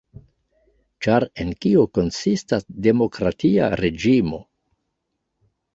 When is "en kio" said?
1.43-1.83